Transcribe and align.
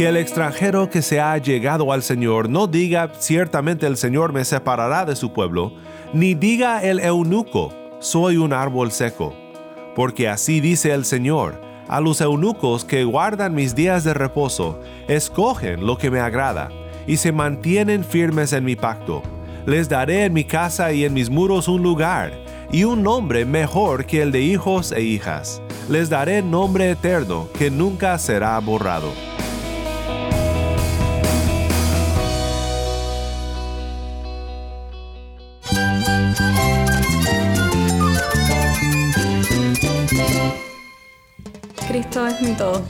Que 0.00 0.08
el 0.08 0.16
extranjero 0.16 0.88
que 0.88 1.02
se 1.02 1.20
ha 1.20 1.36
llegado 1.36 1.92
al 1.92 2.02
Señor 2.02 2.48
no 2.48 2.66
diga 2.66 3.12
ciertamente 3.18 3.86
el 3.86 3.98
Señor 3.98 4.32
me 4.32 4.46
separará 4.46 5.04
de 5.04 5.14
su 5.14 5.34
pueblo, 5.34 5.74
ni 6.14 6.32
diga 6.32 6.82
el 6.82 7.00
eunuco, 7.00 7.70
soy 7.98 8.38
un 8.38 8.54
árbol 8.54 8.92
seco. 8.92 9.34
Porque 9.94 10.26
así 10.26 10.60
dice 10.60 10.94
el 10.94 11.04
Señor, 11.04 11.60
a 11.86 12.00
los 12.00 12.22
eunucos 12.22 12.86
que 12.86 13.04
guardan 13.04 13.54
mis 13.54 13.74
días 13.74 14.02
de 14.02 14.14
reposo, 14.14 14.80
escogen 15.06 15.84
lo 15.84 15.98
que 15.98 16.10
me 16.10 16.20
agrada, 16.20 16.70
y 17.06 17.18
se 17.18 17.30
mantienen 17.30 18.02
firmes 18.02 18.54
en 18.54 18.64
mi 18.64 18.76
pacto. 18.76 19.22
Les 19.66 19.90
daré 19.90 20.24
en 20.24 20.32
mi 20.32 20.44
casa 20.44 20.92
y 20.94 21.04
en 21.04 21.12
mis 21.12 21.28
muros 21.28 21.68
un 21.68 21.82
lugar, 21.82 22.32
y 22.72 22.84
un 22.84 23.02
nombre 23.02 23.44
mejor 23.44 24.06
que 24.06 24.22
el 24.22 24.32
de 24.32 24.40
hijos 24.40 24.92
e 24.92 25.02
hijas. 25.02 25.60
Les 25.90 26.08
daré 26.08 26.40
nombre 26.40 26.90
eterno 26.90 27.48
que 27.58 27.70
nunca 27.70 28.16
será 28.16 28.58
borrado. 28.60 29.29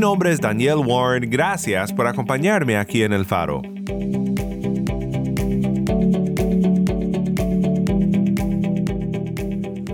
Nombre 0.00 0.32
es 0.32 0.40
Daniel 0.40 0.78
Warren, 0.78 1.28
gracias 1.28 1.92
por 1.92 2.06
acompañarme 2.06 2.78
aquí 2.78 3.02
en 3.02 3.12
El 3.12 3.26
Faro. 3.26 3.60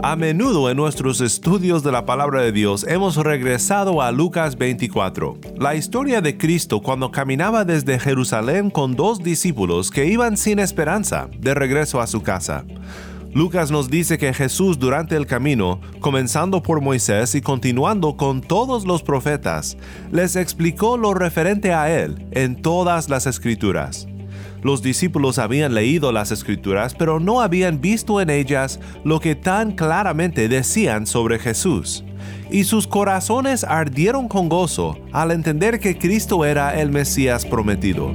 A 0.01 0.15
menudo 0.15 0.71
en 0.71 0.77
nuestros 0.77 1.21
estudios 1.21 1.83
de 1.83 1.91
la 1.91 2.07
palabra 2.07 2.41
de 2.43 2.53
Dios 2.53 2.87
hemos 2.89 3.17
regresado 3.17 4.01
a 4.01 4.13
Lucas 4.13 4.57
24, 4.57 5.39
la 5.59 5.75
historia 5.75 6.21
de 6.21 6.39
Cristo 6.39 6.81
cuando 6.81 7.11
caminaba 7.11 7.65
desde 7.65 7.99
Jerusalén 7.99 8.71
con 8.71 8.95
dos 8.95 9.19
discípulos 9.19 9.91
que 9.91 10.07
iban 10.07 10.37
sin 10.37 10.61
esperanza 10.61 11.29
de 11.41 11.53
regreso 11.55 12.01
a 12.01 12.07
su 12.07 12.23
casa. 12.23 12.65
Lucas 13.37 13.71
nos 13.71 13.91
dice 13.91 14.17
que 14.17 14.33
Jesús 14.33 14.79
durante 14.79 15.15
el 15.15 15.27
camino, 15.27 15.79
comenzando 16.01 16.63
por 16.63 16.81
Moisés 16.81 17.35
y 17.35 17.43
continuando 17.43 18.17
con 18.17 18.41
todos 18.41 18.87
los 18.87 19.03
profetas, 19.03 19.77
les 20.11 20.37
explicó 20.37 20.97
lo 20.97 21.13
referente 21.13 21.75
a 21.75 21.95
él 21.95 22.27
en 22.31 22.63
todas 22.63 23.11
las 23.11 23.27
escrituras. 23.27 24.09
Los 24.63 24.81
discípulos 24.81 25.39
habían 25.39 25.75
leído 25.75 26.13
las 26.13 26.31
escrituras, 26.31 26.95
pero 26.95 27.21
no 27.21 27.43
habían 27.43 27.83
visto 27.83 28.23
en 28.23 28.31
ellas 28.31 28.81
lo 29.05 29.21
que 29.21 29.35
tan 29.35 29.73
claramente 29.73 30.49
decían 30.49 31.07
sobre 31.07 31.39
Jesús. 31.39 32.05
Y 32.51 32.65
sus 32.65 32.87
corazones 32.87 33.65
ardieron 33.65 34.29
con 34.29 34.49
gozo 34.49 34.99
al 35.13 35.31
entender 35.31 35.79
que 35.79 35.99
Cristo 35.99 36.47
era 36.47 36.81
el 36.81 36.91
Mesías 36.91 37.45
prometido. 37.45 38.15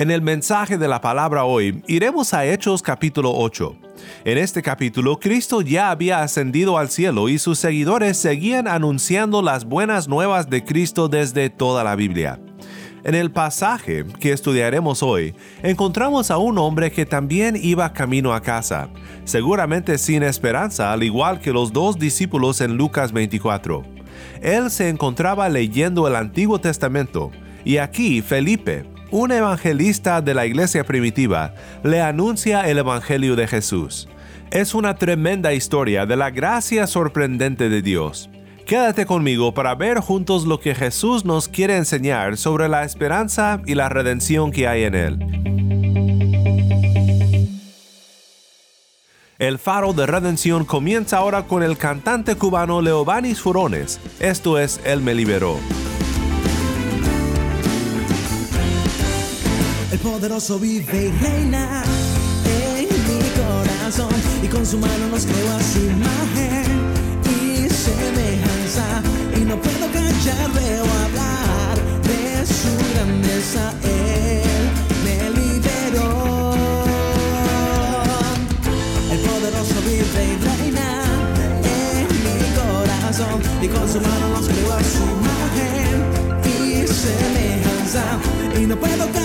En 0.00 0.10
el 0.10 0.22
mensaje 0.22 0.78
de 0.78 0.88
la 0.88 1.02
palabra 1.02 1.44
hoy 1.44 1.82
iremos 1.86 2.32
a 2.32 2.46
Hechos 2.46 2.80
capítulo 2.80 3.34
8. 3.36 3.76
En 4.24 4.38
este 4.38 4.62
capítulo, 4.62 5.20
Cristo 5.20 5.60
ya 5.60 5.90
había 5.90 6.22
ascendido 6.22 6.78
al 6.78 6.88
cielo 6.88 7.28
y 7.28 7.38
sus 7.38 7.58
seguidores 7.58 8.16
seguían 8.16 8.66
anunciando 8.66 9.42
las 9.42 9.66
buenas 9.66 10.08
nuevas 10.08 10.48
de 10.48 10.64
Cristo 10.64 11.08
desde 11.08 11.50
toda 11.50 11.84
la 11.84 11.96
Biblia. 11.96 12.40
En 13.04 13.14
el 13.14 13.30
pasaje 13.30 14.06
que 14.18 14.32
estudiaremos 14.32 15.02
hoy, 15.02 15.34
encontramos 15.62 16.30
a 16.30 16.38
un 16.38 16.56
hombre 16.56 16.90
que 16.90 17.04
también 17.04 17.54
iba 17.62 17.92
camino 17.92 18.32
a 18.32 18.40
casa, 18.40 18.88
seguramente 19.24 19.98
sin 19.98 20.22
esperanza, 20.22 20.94
al 20.94 21.02
igual 21.02 21.40
que 21.40 21.52
los 21.52 21.74
dos 21.74 21.98
discípulos 21.98 22.62
en 22.62 22.78
Lucas 22.78 23.12
24. 23.12 23.82
Él 24.40 24.70
se 24.70 24.88
encontraba 24.88 25.50
leyendo 25.50 26.08
el 26.08 26.16
Antiguo 26.16 26.58
Testamento, 26.58 27.30
y 27.66 27.76
aquí 27.76 28.22
Felipe, 28.22 28.86
un 29.10 29.32
evangelista 29.32 30.20
de 30.20 30.34
la 30.34 30.46
iglesia 30.46 30.84
primitiva 30.84 31.54
le 31.82 32.00
anuncia 32.00 32.68
el 32.68 32.78
Evangelio 32.78 33.36
de 33.36 33.46
Jesús. 33.46 34.08
Es 34.50 34.74
una 34.74 34.94
tremenda 34.94 35.52
historia 35.52 36.06
de 36.06 36.16
la 36.16 36.30
gracia 36.30 36.86
sorprendente 36.86 37.68
de 37.68 37.82
Dios. 37.82 38.30
Quédate 38.66 39.06
conmigo 39.06 39.52
para 39.52 39.74
ver 39.74 39.98
juntos 39.98 40.44
lo 40.44 40.60
que 40.60 40.74
Jesús 40.74 41.24
nos 41.24 41.48
quiere 41.48 41.76
enseñar 41.76 42.36
sobre 42.36 42.68
la 42.68 42.84
esperanza 42.84 43.60
y 43.66 43.74
la 43.74 43.88
redención 43.88 44.52
que 44.52 44.68
hay 44.68 44.84
en 44.84 44.94
Él. 44.94 45.18
El 49.40 49.58
faro 49.58 49.94
de 49.94 50.06
redención 50.06 50.66
comienza 50.66 51.16
ahora 51.16 51.44
con 51.44 51.62
el 51.62 51.78
cantante 51.78 52.36
cubano 52.36 52.82
Leobanis 52.82 53.40
Furones. 53.40 53.98
Esto 54.20 54.58
es 54.58 54.80
Él 54.84 55.00
me 55.00 55.14
liberó. 55.14 55.56
Poderoso 60.02 60.58
vive 60.58 61.06
y 61.06 61.22
reina 61.22 61.82
en 62.44 62.88
mi 62.88 63.20
corazón 63.36 64.14
y 64.42 64.48
con 64.48 64.64
su 64.64 64.78
mano 64.78 65.08
nos 65.10 65.26
creó 65.26 65.52
a 65.52 65.62
su 65.62 65.78
imagen 65.78 66.64
y 67.26 67.68
semejanza 67.68 69.02
y 69.36 69.40
no 69.40 69.60
puedo 69.60 69.92
callarle 69.92 70.80
o 70.80 70.84
hablar 71.04 71.76
de 72.02 72.46
su 72.46 72.70
grandeza. 72.94 73.74
Él 73.82 74.70
me 75.04 75.30
liberó. 75.38 76.54
El 79.10 79.18
poderoso 79.20 79.74
vive 79.86 80.24
y 80.24 80.36
reina 80.48 80.88
en 81.62 82.06
mi 82.24 82.38
corazón 82.56 83.40
y 83.62 83.68
con 83.68 83.88
su 83.88 84.00
mano 84.00 84.28
nos 84.34 84.46
creó 84.48 84.72
a 84.72 84.82
su 84.82 85.02
imagen 85.18 85.96
y 86.44 86.86
semejanza 86.86 88.04
y 88.58 88.66
no 88.66 88.76
puedo 88.76 89.04
callar, 89.12 89.19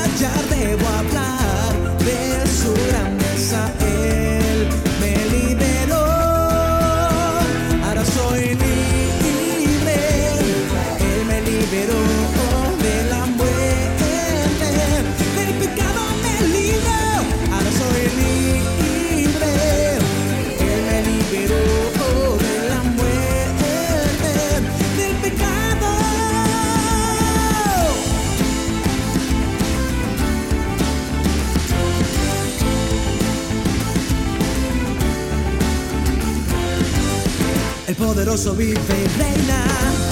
El 38.36 38.42
poderoso 38.42 38.58
vive 38.58 38.74
y 38.74 39.18
reina 39.18 40.05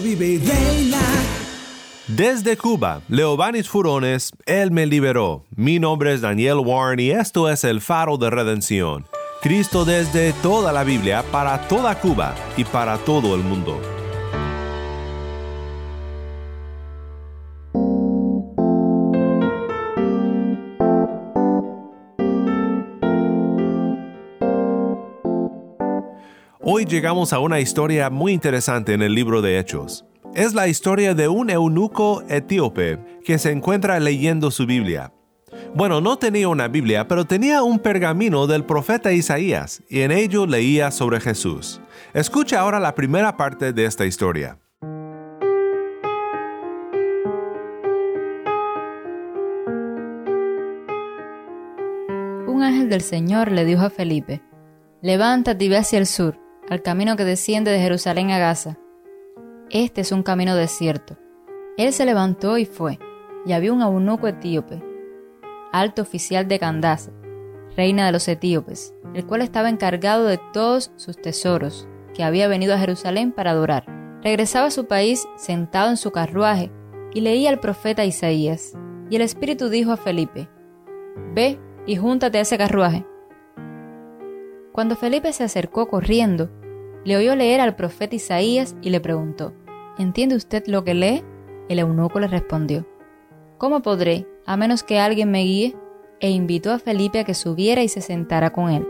vive 0.00 0.26
y. 0.26 0.40
Desde 2.06 2.56
Cuba, 2.56 3.00
Leobanis 3.08 3.68
Furones, 3.68 4.32
Él 4.44 4.70
me 4.70 4.86
liberó. 4.86 5.44
Mi 5.56 5.78
nombre 5.78 6.12
es 6.12 6.20
Daniel 6.20 6.58
Warren 6.58 7.00
y 7.00 7.10
esto 7.10 7.48
es 7.48 7.64
el 7.64 7.80
faro 7.80 8.18
de 8.18 8.28
redención. 8.28 9.06
Cristo 9.40 9.84
desde 9.84 10.32
toda 10.34 10.72
la 10.72 10.84
Biblia 10.84 11.24
para 11.32 11.66
toda 11.66 11.98
Cuba 11.98 12.34
y 12.56 12.64
para 12.64 12.98
todo 12.98 13.34
el 13.34 13.42
mundo. 13.42 13.80
Llegamos 26.86 27.32
a 27.32 27.38
una 27.38 27.60
historia 27.60 28.10
muy 28.10 28.32
interesante 28.32 28.92
en 28.92 29.00
el 29.00 29.14
libro 29.14 29.40
de 29.40 29.58
Hechos. 29.58 30.04
Es 30.34 30.52
la 30.52 30.68
historia 30.68 31.14
de 31.14 31.28
un 31.28 31.48
eunuco 31.48 32.22
etíope 32.28 32.98
que 33.24 33.38
se 33.38 33.52
encuentra 33.52 33.98
leyendo 34.00 34.50
su 34.50 34.66
Biblia. 34.66 35.12
Bueno, 35.74 36.02
no 36.02 36.18
tenía 36.18 36.48
una 36.48 36.68
Biblia, 36.68 37.08
pero 37.08 37.24
tenía 37.24 37.62
un 37.62 37.78
pergamino 37.78 38.46
del 38.46 38.64
profeta 38.64 39.12
Isaías 39.12 39.82
y 39.88 40.00
en 40.00 40.12
ello 40.12 40.46
leía 40.46 40.90
sobre 40.90 41.20
Jesús. 41.20 41.80
Escucha 42.12 42.60
ahora 42.60 42.78
la 42.78 42.94
primera 42.94 43.36
parte 43.36 43.72
de 43.72 43.86
esta 43.86 44.04
historia. 44.04 44.58
Un 52.46 52.62
ángel 52.62 52.90
del 52.90 53.00
Señor 53.00 53.50
le 53.50 53.64
dijo 53.64 53.82
a 53.82 53.90
Felipe, 53.90 54.42
Levántate 55.00 55.64
y 55.64 55.68
ve 55.68 55.78
hacia 55.78 55.98
el 55.98 56.06
sur, 56.06 56.43
al 56.68 56.82
camino 56.82 57.16
que 57.16 57.24
desciende 57.24 57.70
de 57.70 57.80
Jerusalén 57.80 58.30
a 58.30 58.38
Gaza. 58.38 58.78
Este 59.70 60.00
es 60.00 60.12
un 60.12 60.22
camino 60.22 60.56
desierto. 60.56 61.16
Él 61.76 61.92
se 61.92 62.06
levantó 62.06 62.58
y 62.58 62.64
fue, 62.64 62.98
y 63.44 63.52
había 63.52 63.72
un 63.72 63.82
eunuco 63.82 64.28
etíope, 64.28 64.82
alto 65.72 66.02
oficial 66.02 66.48
de 66.48 66.58
Candace, 66.58 67.10
reina 67.76 68.06
de 68.06 68.12
los 68.12 68.28
etíopes, 68.28 68.94
el 69.14 69.26
cual 69.26 69.42
estaba 69.42 69.68
encargado 69.68 70.26
de 70.26 70.38
todos 70.52 70.92
sus 70.96 71.20
tesoros, 71.20 71.88
que 72.14 72.22
había 72.22 72.48
venido 72.48 72.74
a 72.74 72.78
Jerusalén 72.78 73.32
para 73.32 73.50
adorar. 73.50 73.84
Regresaba 74.22 74.68
a 74.68 74.70
su 74.70 74.86
país 74.86 75.26
sentado 75.36 75.90
en 75.90 75.96
su 75.96 76.12
carruaje 76.12 76.70
y 77.12 77.20
leía 77.20 77.50
al 77.50 77.60
profeta 77.60 78.04
Isaías. 78.04 78.72
Y 79.10 79.16
el 79.16 79.22
Espíritu 79.22 79.68
dijo 79.68 79.92
a 79.92 79.96
Felipe, 79.96 80.48
Ve 81.34 81.58
y 81.86 81.96
júntate 81.96 82.38
a 82.38 82.42
ese 82.42 82.56
carruaje. 82.56 83.04
Cuando 84.74 84.96
Felipe 84.96 85.32
se 85.32 85.44
acercó 85.44 85.86
corriendo, 85.86 86.50
le 87.04 87.16
oyó 87.16 87.36
leer 87.36 87.60
al 87.60 87.76
profeta 87.76 88.16
Isaías 88.16 88.74
y 88.82 88.90
le 88.90 88.98
preguntó, 88.98 89.54
¿Entiende 89.98 90.34
usted 90.34 90.64
lo 90.66 90.82
que 90.82 90.94
lee? 90.94 91.22
El 91.68 91.78
eunuco 91.78 92.18
le 92.18 92.26
respondió, 92.26 92.84
¿Cómo 93.56 93.82
podré, 93.82 94.26
a 94.46 94.56
menos 94.56 94.82
que 94.82 94.98
alguien 94.98 95.30
me 95.30 95.44
guíe? 95.44 95.76
E 96.18 96.30
invitó 96.30 96.72
a 96.72 96.80
Felipe 96.80 97.20
a 97.20 97.24
que 97.24 97.34
subiera 97.34 97.84
y 97.84 97.88
se 97.88 98.00
sentara 98.00 98.52
con 98.52 98.68
él. 98.68 98.84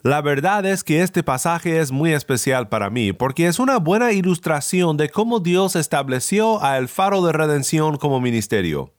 La 0.00 0.22
verdad 0.22 0.64
es 0.64 0.82
que 0.82 1.02
este 1.02 1.22
pasaje 1.22 1.78
es 1.78 1.92
muy 1.92 2.14
especial 2.14 2.70
para 2.70 2.88
mí 2.88 3.12
porque 3.12 3.48
es 3.48 3.58
una 3.58 3.76
buena 3.76 4.12
ilustración 4.12 4.96
de 4.96 5.10
cómo 5.10 5.40
Dios 5.40 5.76
estableció 5.76 6.64
a 6.64 6.78
El 6.78 6.88
Faro 6.88 7.20
de 7.20 7.34
Redención 7.34 7.98
como 7.98 8.18
ministerio. 8.18 8.94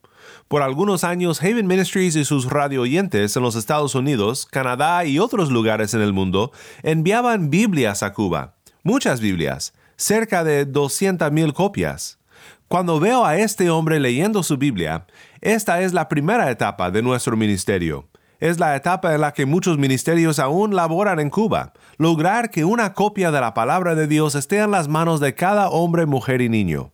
Por 0.48 0.62
algunos 0.62 1.04
años, 1.04 1.42
Haven 1.42 1.68
Ministries 1.68 2.16
y 2.16 2.26
sus 2.26 2.50
radio 2.50 2.82
oyentes 2.82 3.36
en 3.36 3.44
los 3.44 3.56
Estados 3.56 3.96
Unidos, 3.96 4.46
Canadá 4.46 5.06
y 5.06 5.18
otros 5.18 5.50
lugares 5.50 5.94
en 5.94 6.02
el 6.02 6.14
mundo 6.14 6.52
enviaban 6.84 7.50
Biblias 7.50 8.04
a 8.04 8.14
Cuba. 8.14 8.56
Muchas 8.84 9.20
Biblias, 9.20 9.74
cerca 9.96 10.44
de 10.44 10.68
200.000 10.68 11.54
copias. 11.54 12.20
Cuando 12.68 13.00
veo 13.00 13.26
a 13.26 13.38
este 13.38 13.70
hombre 13.70 14.00
leyendo 14.00 14.44
su 14.44 14.58
Biblia, 14.58 15.06
esta 15.42 15.82
es 15.82 15.94
la 15.94 16.10
primera 16.10 16.52
etapa 16.52 16.92
de 16.92 17.02
nuestro 17.02 17.38
ministerio. 17.38 18.10
Es 18.40 18.60
la 18.60 18.76
etapa 18.76 19.14
en 19.14 19.22
la 19.22 19.32
que 19.32 19.46
muchos 19.46 19.78
ministerios 19.78 20.38
aún 20.38 20.76
laboran 20.76 21.20
en 21.20 21.30
Cuba, 21.30 21.74
lograr 21.98 22.52
que 22.52 22.66
una 22.66 22.94
copia 22.94 23.32
de 23.32 23.40
la 23.40 23.54
palabra 23.54 23.96
de 23.96 24.08
Dios 24.08 24.36
esté 24.36 24.58
en 24.58 24.72
las 24.72 24.88
manos 24.88 25.20
de 25.20 25.34
cada 25.34 25.70
hombre, 25.70 26.06
mujer 26.06 26.42
y 26.42 26.50
niño. 26.50 26.92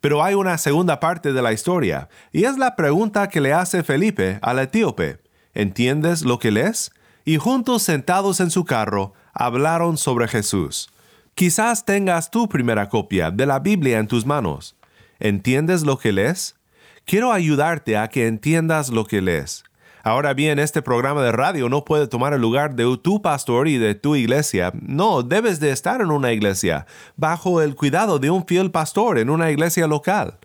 Pero 0.00 0.22
hay 0.22 0.34
una 0.34 0.58
segunda 0.58 1.00
parte 1.00 1.32
de 1.32 1.42
la 1.42 1.52
historia, 1.52 2.08
y 2.32 2.44
es 2.44 2.56
la 2.56 2.76
pregunta 2.76 3.28
que 3.28 3.40
le 3.40 3.52
hace 3.52 3.82
Felipe 3.82 4.38
al 4.42 4.58
etíope. 4.58 5.18
¿Entiendes 5.54 6.22
lo 6.22 6.38
que 6.38 6.50
lees? 6.50 6.92
Y 7.24 7.36
juntos 7.36 7.82
sentados 7.82 8.40
en 8.40 8.50
su 8.50 8.64
carro, 8.64 9.12
hablaron 9.32 9.96
sobre 9.96 10.28
Jesús. 10.28 10.88
Quizás 11.34 11.84
tengas 11.84 12.30
tu 12.30 12.48
primera 12.48 12.88
copia 12.88 13.30
de 13.30 13.46
la 13.46 13.60
Biblia 13.60 13.98
en 13.98 14.08
tus 14.08 14.26
manos. 14.26 14.76
¿Entiendes 15.20 15.82
lo 15.82 15.98
que 15.98 16.12
lees? 16.12 16.56
Quiero 17.04 17.32
ayudarte 17.32 17.96
a 17.96 18.08
que 18.08 18.26
entiendas 18.26 18.90
lo 18.90 19.04
que 19.04 19.20
lees. 19.20 19.64
Ahora 20.08 20.32
bien, 20.32 20.58
este 20.58 20.80
programa 20.80 21.22
de 21.22 21.32
radio 21.32 21.68
no 21.68 21.84
puede 21.84 22.08
tomar 22.08 22.32
el 22.32 22.40
lugar 22.40 22.74
de 22.74 22.96
tu 22.96 23.20
pastor 23.20 23.68
y 23.68 23.76
de 23.76 23.94
tu 23.94 24.16
iglesia. 24.16 24.72
No, 24.80 25.22
debes 25.22 25.60
de 25.60 25.70
estar 25.70 26.00
en 26.00 26.10
una 26.10 26.32
iglesia, 26.32 26.86
bajo 27.16 27.60
el 27.60 27.74
cuidado 27.74 28.18
de 28.18 28.30
un 28.30 28.46
fiel 28.46 28.70
pastor 28.70 29.18
en 29.18 29.28
una 29.28 29.50
iglesia 29.50 29.86
local. 29.86 30.38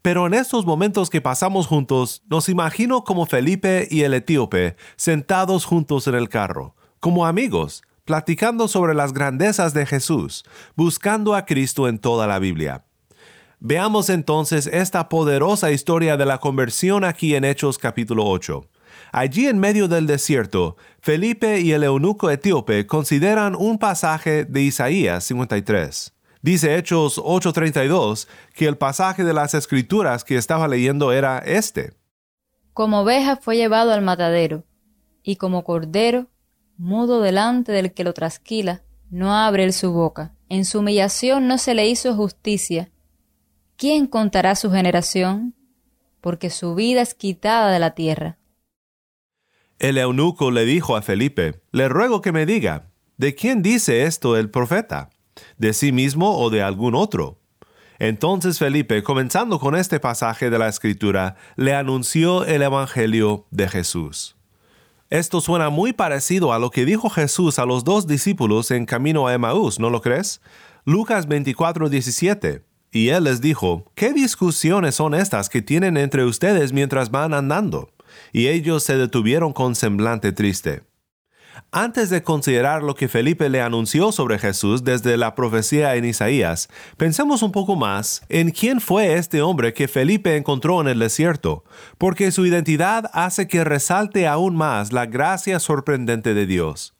Pero 0.00 0.26
en 0.26 0.32
estos 0.32 0.64
momentos 0.64 1.10
que 1.10 1.20
pasamos 1.20 1.66
juntos, 1.66 2.22
nos 2.30 2.48
imagino 2.48 3.04
como 3.04 3.26
Felipe 3.26 3.86
y 3.90 4.04
el 4.04 4.14
etíope, 4.14 4.76
sentados 4.96 5.66
juntos 5.66 6.06
en 6.06 6.14
el 6.14 6.30
carro, 6.30 6.74
como 6.98 7.26
amigos, 7.26 7.82
platicando 8.06 8.68
sobre 8.68 8.94
las 8.94 9.12
grandezas 9.12 9.74
de 9.74 9.84
Jesús, 9.84 10.46
buscando 10.76 11.34
a 11.34 11.44
Cristo 11.44 11.88
en 11.88 11.98
toda 11.98 12.26
la 12.26 12.38
Biblia. 12.38 12.86
Veamos 13.58 14.08
entonces 14.08 14.66
esta 14.66 15.10
poderosa 15.10 15.70
historia 15.72 16.16
de 16.16 16.24
la 16.24 16.38
conversión 16.38 17.04
aquí 17.04 17.34
en 17.34 17.44
Hechos 17.44 17.76
capítulo 17.76 18.24
8. 18.24 18.64
Allí 19.12 19.46
en 19.46 19.58
medio 19.58 19.88
del 19.88 20.06
desierto, 20.06 20.76
Felipe 21.00 21.60
y 21.60 21.72
el 21.72 21.84
eunuco 21.84 22.30
etíope 22.30 22.86
consideran 22.86 23.54
un 23.54 23.78
pasaje 23.78 24.44
de 24.44 24.62
Isaías 24.62 25.24
53. 25.24 26.12
Dice 26.42 26.76
Hechos 26.76 27.18
8:32 27.18 28.26
que 28.54 28.66
el 28.66 28.78
pasaje 28.78 29.24
de 29.24 29.34
las 29.34 29.54
escrituras 29.54 30.24
que 30.24 30.36
estaba 30.36 30.68
leyendo 30.68 31.12
era 31.12 31.38
este. 31.38 31.92
Como 32.72 33.00
oveja 33.00 33.36
fue 33.36 33.56
llevado 33.56 33.92
al 33.92 34.02
matadero, 34.02 34.64
y 35.22 35.36
como 35.36 35.64
cordero, 35.64 36.28
mudo 36.78 37.20
delante 37.20 37.72
del 37.72 37.92
que 37.92 38.04
lo 38.04 38.14
trasquila, 38.14 38.82
no 39.10 39.34
abre 39.34 39.64
él 39.64 39.72
su 39.72 39.92
boca. 39.92 40.34
En 40.48 40.64
su 40.64 40.78
humillación 40.78 41.46
no 41.46 41.58
se 41.58 41.74
le 41.74 41.86
hizo 41.86 42.14
justicia. 42.14 42.90
¿Quién 43.76 44.06
contará 44.06 44.54
su 44.54 44.70
generación? 44.70 45.54
Porque 46.20 46.50
su 46.50 46.74
vida 46.74 47.02
es 47.02 47.14
quitada 47.14 47.70
de 47.70 47.78
la 47.78 47.92
tierra. 47.92 48.38
El 49.80 49.96
eunuco 49.96 50.50
le 50.50 50.66
dijo 50.66 50.94
a 50.94 51.00
Felipe, 51.00 51.62
Le 51.72 51.88
ruego 51.88 52.20
que 52.20 52.32
me 52.32 52.44
diga, 52.44 52.90
¿de 53.16 53.34
quién 53.34 53.62
dice 53.62 54.02
esto 54.02 54.36
el 54.36 54.50
profeta? 54.50 55.08
¿De 55.56 55.72
sí 55.72 55.90
mismo 55.90 56.36
o 56.36 56.50
de 56.50 56.62
algún 56.62 56.94
otro? 56.94 57.38
Entonces 57.98 58.58
Felipe, 58.58 59.02
comenzando 59.02 59.58
con 59.58 59.74
este 59.74 59.98
pasaje 59.98 60.50
de 60.50 60.58
la 60.58 60.68
Escritura, 60.68 61.36
le 61.56 61.74
anunció 61.74 62.44
el 62.44 62.60
Evangelio 62.60 63.46
de 63.50 63.68
Jesús. 63.68 64.36
Esto 65.08 65.40
suena 65.40 65.70
muy 65.70 65.94
parecido 65.94 66.52
a 66.52 66.58
lo 66.58 66.68
que 66.68 66.84
dijo 66.84 67.08
Jesús 67.08 67.58
a 67.58 67.64
los 67.64 67.82
dos 67.82 68.06
discípulos 68.06 68.70
en 68.72 68.84
camino 68.84 69.28
a 69.28 69.32
Emaús, 69.32 69.80
¿no 69.80 69.88
lo 69.88 70.02
crees? 70.02 70.42
Lucas 70.84 71.26
24, 71.26 71.88
17. 71.88 72.66
Y 72.92 73.08
él 73.08 73.24
les 73.24 73.40
dijo, 73.40 73.90
¿qué 73.94 74.12
discusiones 74.12 74.96
son 74.96 75.14
estas 75.14 75.48
que 75.48 75.62
tienen 75.62 75.96
entre 75.96 76.26
ustedes 76.26 76.74
mientras 76.74 77.10
van 77.10 77.32
andando? 77.32 77.88
Y 78.32 78.48
ellos 78.48 78.82
se 78.82 78.96
detuvieron 78.96 79.52
con 79.52 79.74
semblante 79.74 80.32
triste. 80.32 80.82
Antes 81.72 82.10
de 82.10 82.22
considerar 82.22 82.82
lo 82.82 82.94
que 82.94 83.08
Felipe 83.08 83.48
le 83.48 83.60
anunció 83.60 84.12
sobre 84.12 84.38
Jesús 84.38 84.82
desde 84.82 85.16
la 85.16 85.34
profecía 85.34 85.94
en 85.94 86.04
Isaías, 86.04 86.68
pensemos 86.96 87.42
un 87.42 87.52
poco 87.52 87.76
más 87.76 88.22
en 88.28 88.50
quién 88.50 88.80
fue 88.80 89.14
este 89.14 89.42
hombre 89.42 89.72
que 89.72 89.86
Felipe 89.86 90.36
encontró 90.36 90.80
en 90.80 90.88
el 90.88 90.98
desierto, 90.98 91.64
porque 91.98 92.32
su 92.32 92.44
identidad 92.46 93.10
hace 93.12 93.46
que 93.46 93.64
resalte 93.64 94.26
aún 94.26 94.56
más 94.56 94.92
la 94.92 95.06
gracia 95.06 95.60
sorprendente 95.60 96.34
de 96.34 96.46
Dios. 96.46 96.94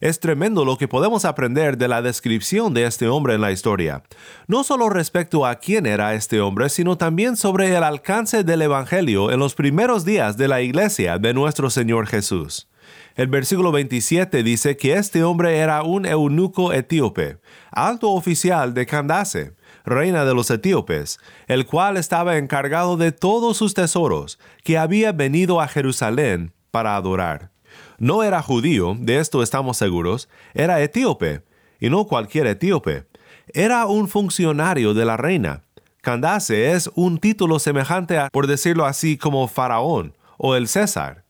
Es 0.00 0.20
tremendo 0.20 0.64
lo 0.64 0.78
que 0.78 0.86
podemos 0.86 1.24
aprender 1.24 1.76
de 1.76 1.88
la 1.88 2.02
descripción 2.02 2.72
de 2.72 2.84
este 2.84 3.08
hombre 3.08 3.34
en 3.34 3.40
la 3.40 3.50
historia, 3.50 4.04
no 4.46 4.62
solo 4.62 4.88
respecto 4.90 5.44
a 5.44 5.56
quién 5.56 5.86
era 5.86 6.14
este 6.14 6.40
hombre, 6.40 6.68
sino 6.68 6.96
también 6.96 7.36
sobre 7.36 7.76
el 7.76 7.82
alcance 7.82 8.44
del 8.44 8.62
Evangelio 8.62 9.32
en 9.32 9.40
los 9.40 9.54
primeros 9.54 10.04
días 10.04 10.36
de 10.36 10.46
la 10.46 10.60
iglesia 10.60 11.18
de 11.18 11.34
nuestro 11.34 11.68
Señor 11.68 12.06
Jesús. 12.06 12.68
El 13.16 13.26
versículo 13.26 13.72
27 13.72 14.44
dice 14.44 14.76
que 14.76 14.94
este 14.94 15.24
hombre 15.24 15.58
era 15.58 15.82
un 15.82 16.06
eunuco 16.06 16.72
etíope, 16.72 17.38
alto 17.72 18.12
oficial 18.12 18.74
de 18.74 18.86
Candace, 18.86 19.56
reina 19.84 20.24
de 20.24 20.34
los 20.34 20.50
etíopes, 20.50 21.18
el 21.48 21.66
cual 21.66 21.96
estaba 21.96 22.36
encargado 22.36 22.96
de 22.96 23.10
todos 23.10 23.56
sus 23.56 23.74
tesoros, 23.74 24.38
que 24.62 24.78
había 24.78 25.10
venido 25.10 25.60
a 25.60 25.66
Jerusalén 25.66 26.52
para 26.70 26.94
adorar. 26.94 27.50
No 27.98 28.22
era 28.22 28.42
judío, 28.42 28.96
de 28.98 29.18
esto 29.18 29.42
estamos 29.42 29.76
seguros, 29.76 30.28
era 30.54 30.80
etíope, 30.80 31.42
y 31.80 31.90
no 31.90 32.06
cualquier 32.06 32.46
etíope. 32.46 33.06
Era 33.52 33.86
un 33.86 34.08
funcionario 34.08 34.94
de 34.94 35.04
la 35.04 35.16
reina. 35.16 35.62
Candace 36.00 36.72
es 36.72 36.90
un 36.94 37.18
título 37.18 37.58
semejante 37.58 38.18
a, 38.18 38.28
por 38.30 38.46
decirlo 38.46 38.86
así, 38.86 39.16
como 39.16 39.48
faraón 39.48 40.14
o 40.36 40.54
el 40.54 40.68
César. 40.68 41.24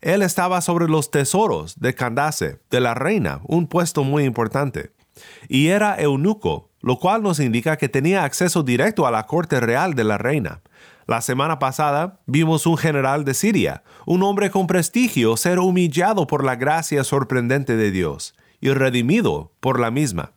Él 0.00 0.22
estaba 0.22 0.60
sobre 0.60 0.88
los 0.88 1.10
tesoros 1.10 1.80
de 1.80 1.94
Candace, 1.94 2.60
de 2.70 2.80
la 2.80 2.94
reina, 2.94 3.40
un 3.44 3.66
puesto 3.66 4.04
muy 4.04 4.24
importante. 4.24 4.92
Y 5.48 5.68
era 5.68 5.96
eunuco, 5.96 6.70
lo 6.80 6.98
cual 6.98 7.22
nos 7.22 7.40
indica 7.40 7.76
que 7.76 7.88
tenía 7.88 8.24
acceso 8.24 8.62
directo 8.62 9.06
a 9.06 9.10
la 9.10 9.26
corte 9.26 9.60
real 9.60 9.94
de 9.94 10.04
la 10.04 10.18
reina. 10.18 10.60
La 11.06 11.20
semana 11.20 11.58
pasada 11.58 12.20
vimos 12.26 12.66
un 12.66 12.76
general 12.76 13.24
de 13.24 13.34
Siria, 13.34 13.82
un 14.06 14.22
hombre 14.22 14.50
con 14.50 14.66
prestigio, 14.66 15.36
ser 15.36 15.58
humillado 15.58 16.26
por 16.26 16.44
la 16.44 16.56
gracia 16.56 17.04
sorprendente 17.04 17.76
de 17.76 17.90
Dios 17.90 18.34
y 18.60 18.70
redimido 18.70 19.52
por 19.60 19.80
la 19.80 19.90
misma. 19.90 20.32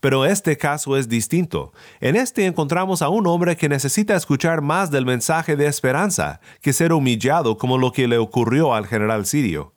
Pero 0.00 0.24
este 0.24 0.56
caso 0.56 0.96
es 0.96 1.08
distinto. 1.08 1.72
En 2.00 2.16
este 2.16 2.46
encontramos 2.46 3.02
a 3.02 3.10
un 3.10 3.26
hombre 3.26 3.56
que 3.56 3.68
necesita 3.68 4.16
escuchar 4.16 4.62
más 4.62 4.90
del 4.90 5.04
mensaje 5.04 5.56
de 5.56 5.66
esperanza 5.66 6.40
que 6.62 6.72
ser 6.72 6.92
humillado 6.92 7.58
como 7.58 7.76
lo 7.76 7.92
que 7.92 8.08
le 8.08 8.18
ocurrió 8.18 8.74
al 8.74 8.86
general 8.86 9.26
sirio. 9.26 9.74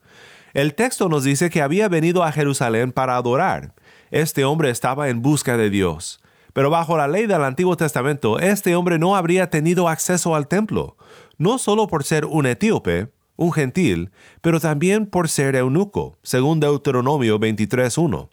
El 0.53 0.75
texto 0.75 1.09
nos 1.09 1.23
dice 1.23 1.49
que 1.49 1.61
había 1.61 1.89
venido 1.89 2.23
a 2.23 2.31
Jerusalén 2.31 2.91
para 2.91 3.17
adorar. 3.17 3.73
Este 4.11 4.45
hombre 4.45 4.69
estaba 4.69 5.09
en 5.09 5.21
busca 5.21 5.57
de 5.57 5.69
Dios. 5.69 6.21
Pero 6.53 6.69
bajo 6.69 6.95
la 6.95 7.07
ley 7.07 7.25
del 7.25 7.43
Antiguo 7.43 7.75
Testamento, 7.75 8.39
este 8.39 8.75
hombre 8.75 8.99
no 8.99 9.15
habría 9.15 9.49
tenido 9.49 9.89
acceso 9.89 10.35
al 10.35 10.47
templo, 10.47 10.97
no 11.39 11.57
solo 11.57 11.87
por 11.87 12.03
ser 12.03 12.25
un 12.25 12.45
etíope, 12.45 13.07
un 13.35 13.51
gentil, 13.51 14.11
pero 14.41 14.59
también 14.59 15.05
por 15.05 15.29
ser 15.29 15.55
eunuco, 15.55 16.17
según 16.23 16.59
Deuteronomio 16.59 17.39
23.1. 17.39 18.29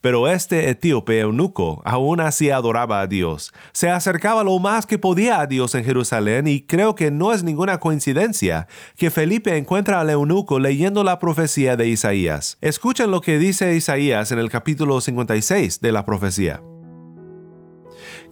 Pero 0.00 0.28
este 0.28 0.70
etíope 0.70 1.18
eunuco 1.18 1.82
aún 1.84 2.20
así 2.20 2.50
adoraba 2.50 3.00
a 3.00 3.06
Dios, 3.06 3.52
se 3.72 3.90
acercaba 3.90 4.44
lo 4.44 4.58
más 4.58 4.86
que 4.86 4.98
podía 4.98 5.40
a 5.40 5.46
Dios 5.46 5.74
en 5.74 5.84
Jerusalén 5.84 6.46
y 6.46 6.60
creo 6.60 6.94
que 6.94 7.10
no 7.10 7.32
es 7.32 7.42
ninguna 7.42 7.80
coincidencia 7.80 8.68
que 8.96 9.10
Felipe 9.10 9.56
encuentra 9.56 10.00
al 10.00 10.10
eunuco 10.10 10.60
leyendo 10.60 11.02
la 11.02 11.18
profecía 11.18 11.76
de 11.76 11.88
Isaías. 11.88 12.58
Escuchen 12.60 13.10
lo 13.10 13.20
que 13.20 13.38
dice 13.38 13.74
Isaías 13.74 14.30
en 14.30 14.38
el 14.38 14.50
capítulo 14.50 15.00
56 15.00 15.80
de 15.80 15.92
la 15.92 16.04
profecía 16.04 16.60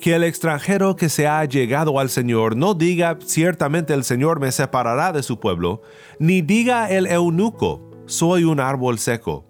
que 0.01 0.15
el 0.15 0.25
extranjero 0.25 0.97
que 0.97 1.09
se 1.09 1.27
ha 1.27 1.45
llegado 1.45 1.99
al 1.99 2.11
Señor 2.11 2.57
no 2.57 2.75
diga 2.75 3.19
ciertamente 3.25 3.95
el 3.95 4.05
Señor 4.05 4.41
me 4.41 4.53
separará 4.53 5.13
de 5.13 5.23
su 5.23 5.41
pueblo, 5.41 5.83
ni 6.19 6.43
diga 6.43 6.91
el 6.91 7.07
eunuco, 7.07 7.91
soy 8.07 8.45
un 8.45 8.61
árbol 8.61 8.99
seco. 8.99 9.47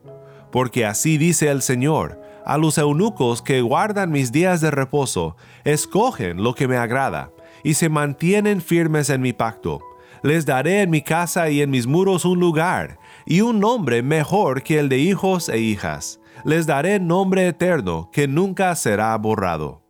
Porque 0.52 0.86
así 0.86 1.18
dice 1.18 1.50
el 1.50 1.62
Señor, 1.62 2.20
a 2.44 2.58
los 2.58 2.78
eunucos 2.78 3.42
que 3.42 3.62
guardan 3.62 4.10
mis 4.10 4.30
días 4.30 4.60
de 4.60 4.70
reposo, 4.70 5.36
escogen 5.64 6.42
lo 6.42 6.54
que 6.54 6.68
me 6.68 6.76
agrada, 6.76 7.32
y 7.62 7.74
se 7.74 7.88
mantienen 7.88 8.60
firmes 8.60 9.10
en 9.10 9.22
mi 9.22 9.32
pacto. 9.32 9.80
Les 10.22 10.46
daré 10.46 10.82
en 10.82 10.90
mi 10.90 11.02
casa 11.02 11.50
y 11.50 11.60
en 11.60 11.70
mis 11.70 11.86
muros 11.86 12.24
un 12.24 12.38
lugar, 12.38 12.98
y 13.26 13.40
un 13.40 13.60
nombre 13.60 14.02
mejor 14.02 14.62
que 14.62 14.78
el 14.78 14.88
de 14.88 14.98
hijos 14.98 15.48
e 15.48 15.58
hijas. 15.58 16.20
Les 16.44 16.66
daré 16.66 17.00
nombre 17.00 17.48
eterno 17.48 18.10
que 18.12 18.28
nunca 18.28 18.74
será 18.74 19.16
borrado. 19.16 19.83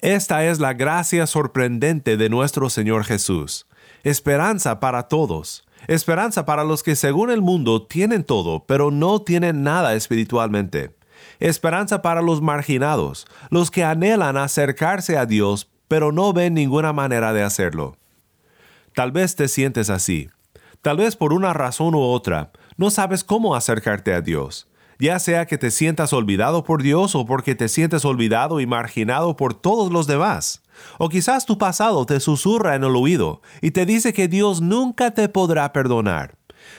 Esta 0.00 0.44
es 0.44 0.60
la 0.60 0.74
gracia 0.74 1.26
sorprendente 1.26 2.16
de 2.16 2.28
nuestro 2.28 2.70
Señor 2.70 3.02
Jesús. 3.02 3.66
Esperanza 4.04 4.78
para 4.78 5.08
todos. 5.08 5.66
Esperanza 5.88 6.46
para 6.46 6.62
los 6.62 6.84
que 6.84 6.94
según 6.94 7.30
el 7.30 7.42
mundo 7.42 7.84
tienen 7.84 8.22
todo, 8.22 8.64
pero 8.64 8.92
no 8.92 9.22
tienen 9.22 9.64
nada 9.64 9.94
espiritualmente. 9.94 10.94
Esperanza 11.40 12.00
para 12.00 12.22
los 12.22 12.40
marginados, 12.40 13.26
los 13.50 13.72
que 13.72 13.82
anhelan 13.82 14.36
acercarse 14.36 15.18
a 15.18 15.26
Dios, 15.26 15.68
pero 15.88 16.12
no 16.12 16.32
ven 16.32 16.54
ninguna 16.54 16.92
manera 16.92 17.32
de 17.32 17.42
hacerlo. 17.42 17.96
Tal 18.94 19.10
vez 19.10 19.34
te 19.34 19.48
sientes 19.48 19.90
así. 19.90 20.28
Tal 20.80 20.98
vez 20.98 21.16
por 21.16 21.32
una 21.32 21.54
razón 21.54 21.96
u 21.96 22.02
otra, 22.02 22.52
no 22.76 22.90
sabes 22.90 23.24
cómo 23.24 23.56
acercarte 23.56 24.14
a 24.14 24.20
Dios 24.20 24.68
ya 24.98 25.18
sea 25.18 25.46
que 25.46 25.58
te 25.58 25.70
sientas 25.70 26.12
olvidado 26.12 26.64
por 26.64 26.82
Dios 26.82 27.14
o 27.14 27.24
porque 27.24 27.54
te 27.54 27.68
sientes 27.68 28.04
olvidado 28.04 28.60
y 28.60 28.66
marginado 28.66 29.36
por 29.36 29.54
todos 29.54 29.92
los 29.92 30.06
demás. 30.06 30.62
O 30.98 31.08
quizás 31.08 31.46
tu 31.46 31.58
pasado 31.58 32.06
te 32.06 32.20
susurra 32.20 32.74
en 32.74 32.84
el 32.84 32.96
oído 32.96 33.42
y 33.60 33.70
te 33.70 33.86
dice 33.86 34.12
que 34.12 34.28
Dios 34.28 34.60
nunca 34.60 35.12
te 35.12 35.28
podrá 35.28 35.72
perdonar. 35.72 36.36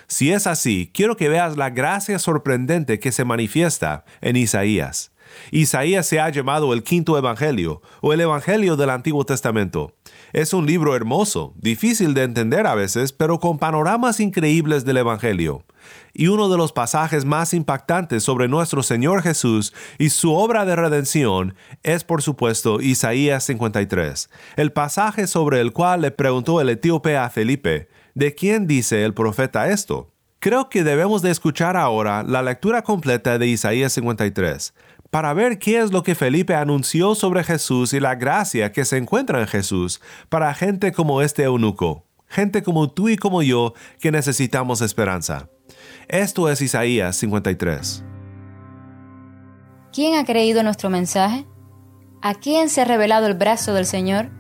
Si 0.07 0.31
es 0.31 0.47
así, 0.47 0.91
quiero 0.93 1.17
que 1.17 1.29
veas 1.29 1.57
la 1.57 1.69
gracia 1.69 2.19
sorprendente 2.19 2.99
que 2.99 3.11
se 3.11 3.25
manifiesta 3.25 4.05
en 4.21 4.35
Isaías. 4.35 5.11
Isaías 5.51 6.07
se 6.07 6.19
ha 6.19 6.29
llamado 6.29 6.73
el 6.73 6.83
quinto 6.83 7.17
evangelio 7.17 7.81
o 8.01 8.13
el 8.13 8.21
evangelio 8.21 8.75
del 8.75 8.89
Antiguo 8.89 9.25
Testamento. 9.25 9.93
Es 10.33 10.53
un 10.53 10.65
libro 10.65 10.95
hermoso, 10.95 11.53
difícil 11.57 12.13
de 12.13 12.23
entender 12.23 12.67
a 12.67 12.75
veces, 12.75 13.13
pero 13.13 13.39
con 13.39 13.57
panoramas 13.57 14.19
increíbles 14.19 14.85
del 14.85 14.97
evangelio. 14.97 15.63
Y 16.13 16.27
uno 16.27 16.50
de 16.50 16.58
los 16.58 16.72
pasajes 16.72 17.25
más 17.25 17.53
impactantes 17.53 18.24
sobre 18.24 18.48
nuestro 18.48 18.84
Señor 18.84 19.22
Jesús 19.22 19.74
y 19.98 20.10
su 20.10 20.34
obra 20.34 20.65
de 20.65 20.75
redención 20.75 21.55
es 21.84 22.03
por 22.03 22.22
supuesto 22.22 22.81
Isaías 22.81 23.43
53, 23.46 24.29
el 24.55 24.72
pasaje 24.72 25.27
sobre 25.27 25.62
el 25.62 25.74
cual 25.74 26.01
le 26.01 26.12
preguntó 26.12 26.62
el 26.62 26.69
etíope 26.69 27.17
a 27.17 27.29
Felipe, 27.29 27.89
¿de 28.15 28.36
quién 28.36 28.67
dice 28.67 29.03
el 29.03 29.13
profeta 29.13 29.69
esto? 29.69 30.12
Creo 30.39 30.69
que 30.69 30.84
debemos 30.84 31.22
de 31.22 31.31
escuchar 31.31 31.75
ahora 31.75 32.24
la 32.24 32.41
lectura 32.41 32.81
completa 32.81 33.38
de 33.38 33.48
Isaías 33.48 33.91
53 33.93 34.74
para 35.10 35.34
ver 35.34 35.60
qué 35.60 35.79
es 35.79 35.91
lo 35.91 36.03
que 36.03 36.15
Felipe 36.15 36.55
anunció 36.55 37.15
sobre 37.15 37.43
Jesús 37.43 37.93
y 37.93 38.00
la 38.00 38.15
gracia 38.15 38.72
que 38.72 38.86
se 38.86 38.98
encuentra 38.98 39.41
en 39.41 39.48
Jesús 39.48 40.01
para 40.29 40.53
gente 40.53 40.91
como 40.91 41.22
este 41.22 41.43
eunuco, 41.43 42.05
gente 42.27 42.63
como 42.63 42.91
tú 42.91 43.10
y 43.10 43.17
como 43.17 43.41
yo 43.41 43.74
que 44.00 44.12
necesitamos 44.12 44.81
esperanza. 44.81 45.50
Esto 46.09 46.49
es 46.49 46.59
Isaías 46.59 47.15
53. 47.17 48.03
¿Quién 49.93 50.15
ha 50.15 50.25
creído 50.25 50.63
nuestro 50.63 50.89
mensaje? 50.89 51.45
¿A 52.23 52.33
quién 52.33 52.69
se 52.69 52.81
ha 52.81 52.85
revelado 52.85 53.27
el 53.27 53.35
brazo 53.35 53.75
del 53.75 53.85
Señor? 53.85 54.31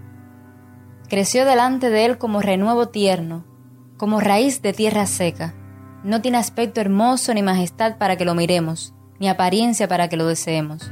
Creció 1.09 1.45
delante 1.45 1.91
de 1.91 2.05
él 2.05 2.17
como 2.17 2.41
renuevo 2.41 2.89
tierno, 2.89 3.45
como 3.97 4.19
raíz 4.19 4.63
de 4.63 4.73
tierra 4.73 5.05
seca. 5.05 5.53
No 6.03 6.23
tiene 6.23 6.39
aspecto 6.39 6.81
hermoso 6.81 7.35
ni 7.35 7.43
majestad 7.43 7.99
para 7.99 8.17
que 8.17 8.25
lo 8.25 8.33
miremos 8.33 8.95
ni 9.19 9.27
apariencia 9.27 9.87
para 9.87 10.07
que 10.07 10.17
lo 10.17 10.25
deseemos. 10.25 10.91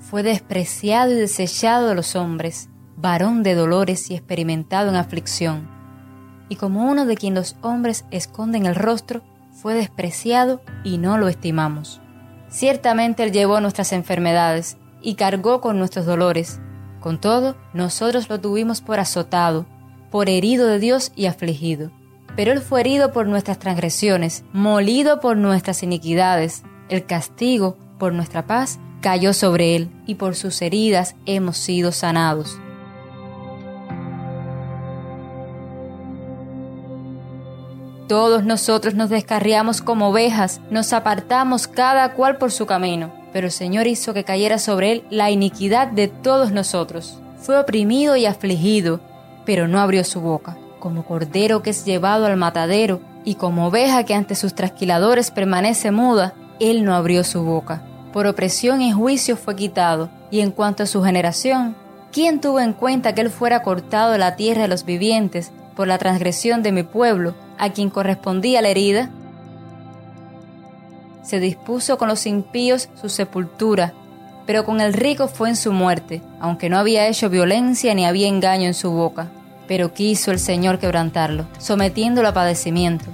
Fue 0.00 0.24
despreciado 0.24 1.12
y 1.12 1.14
desechado 1.14 1.88
de 1.88 1.94
los 1.94 2.16
hombres, 2.16 2.68
varón 2.96 3.44
de 3.44 3.54
dolores 3.54 4.10
y 4.10 4.14
experimentado 4.14 4.88
en 4.88 4.96
aflicción. 4.96 5.70
Y 6.48 6.56
como 6.56 6.90
uno 6.90 7.06
de 7.06 7.16
quien 7.16 7.34
los 7.34 7.56
hombres 7.62 8.06
esconden 8.10 8.66
el 8.66 8.74
rostro, 8.74 9.22
fue 9.64 9.72
despreciado 9.72 10.60
y 10.84 10.98
no 10.98 11.16
lo 11.16 11.26
estimamos. 11.26 12.02
Ciertamente 12.50 13.22
Él 13.22 13.32
llevó 13.32 13.62
nuestras 13.62 13.94
enfermedades 13.94 14.76
y 15.00 15.14
cargó 15.14 15.62
con 15.62 15.78
nuestros 15.78 16.04
dolores. 16.04 16.60
Con 17.00 17.18
todo, 17.18 17.56
nosotros 17.72 18.28
lo 18.28 18.38
tuvimos 18.38 18.82
por 18.82 19.00
azotado, 19.00 19.64
por 20.10 20.28
herido 20.28 20.66
de 20.66 20.80
Dios 20.80 21.12
y 21.16 21.24
afligido. 21.24 21.90
Pero 22.36 22.52
Él 22.52 22.60
fue 22.60 22.82
herido 22.82 23.10
por 23.10 23.26
nuestras 23.26 23.58
transgresiones, 23.58 24.44
molido 24.52 25.18
por 25.20 25.38
nuestras 25.38 25.82
iniquidades 25.82 26.62
el 26.90 27.06
castigo 27.06 27.78
por 27.98 28.12
nuestra 28.12 28.46
paz 28.46 28.78
cayó 29.00 29.32
sobre 29.32 29.76
él 29.76 29.90
y 30.06 30.16
por 30.16 30.34
sus 30.34 30.60
heridas 30.60 31.16
hemos 31.24 31.56
sido 31.56 31.90
sanados. 31.90 32.58
Todos 38.08 38.44
nosotros 38.44 38.94
nos 38.94 39.08
descarriamos 39.08 39.80
como 39.80 40.10
ovejas, 40.10 40.60
nos 40.70 40.92
apartamos 40.92 41.66
cada 41.66 42.12
cual 42.12 42.36
por 42.36 42.52
su 42.52 42.66
camino, 42.66 43.12
pero 43.32 43.46
el 43.46 43.52
Señor 43.52 43.86
hizo 43.86 44.12
que 44.12 44.24
cayera 44.24 44.58
sobre 44.58 44.92
él 44.92 45.04
la 45.08 45.30
iniquidad 45.30 45.88
de 45.88 46.08
todos 46.08 46.52
nosotros. 46.52 47.18
Fue 47.38 47.58
oprimido 47.58 48.16
y 48.16 48.26
afligido, 48.26 49.00
pero 49.46 49.68
no 49.68 49.80
abrió 49.80 50.04
su 50.04 50.20
boca, 50.20 50.58
como 50.80 51.04
cordero 51.04 51.62
que 51.62 51.70
es 51.70 51.86
llevado 51.86 52.26
al 52.26 52.36
matadero, 52.36 53.00
y 53.24 53.36
como 53.36 53.68
oveja 53.68 54.04
que 54.04 54.14
ante 54.14 54.34
sus 54.34 54.54
trasquiladores 54.54 55.30
permanece 55.30 55.90
muda, 55.90 56.34
él 56.60 56.84
no 56.84 56.94
abrió 56.94 57.24
su 57.24 57.42
boca. 57.42 57.82
Por 58.12 58.26
opresión 58.26 58.82
y 58.82 58.92
juicio 58.92 59.36
fue 59.36 59.56
quitado. 59.56 60.08
Y 60.30 60.40
en 60.40 60.50
cuanto 60.50 60.82
a 60.82 60.86
su 60.86 61.02
generación, 61.02 61.74
¿quién 62.12 62.40
tuvo 62.40 62.60
en 62.60 62.74
cuenta 62.74 63.14
que 63.14 63.22
él 63.22 63.30
fuera 63.30 63.62
cortado 63.62 64.12
de 64.12 64.18
la 64.18 64.36
tierra 64.36 64.62
de 64.62 64.68
los 64.68 64.84
vivientes 64.84 65.52
por 65.74 65.88
la 65.88 65.98
transgresión 65.98 66.62
de 66.62 66.72
mi 66.72 66.82
pueblo, 66.82 67.34
a 67.58 67.70
quien 67.70 67.90
correspondía 67.90 68.62
la 68.62 68.68
herida? 68.68 69.10
Se 71.22 71.40
dispuso 71.40 71.98
con 71.98 72.08
los 72.08 72.26
impíos 72.26 72.88
su 73.00 73.08
sepultura, 73.08 73.94
pero 74.46 74.64
con 74.64 74.80
el 74.80 74.92
rico 74.92 75.28
fue 75.28 75.48
en 75.48 75.56
su 75.56 75.72
muerte, 75.72 76.22
aunque 76.40 76.68
no 76.68 76.78
había 76.78 77.08
hecho 77.08 77.30
violencia 77.30 77.94
ni 77.94 78.04
había 78.04 78.28
engaño 78.28 78.66
en 78.66 78.74
su 78.74 78.90
boca. 78.90 79.28
Pero 79.66 79.94
quiso 79.94 80.30
el 80.30 80.38
Señor 80.38 80.78
quebrantarlo, 80.78 81.46
sometiéndolo 81.58 82.28
a 82.28 82.34
padecimiento. 82.34 83.06